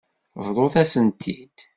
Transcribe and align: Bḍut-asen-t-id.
Bḍut-asen-t-id. 0.45 1.57